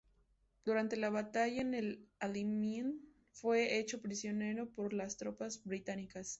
[0.65, 6.29] Durante la batalla de El Alamein fue hecho prisionero por las tropas británicas.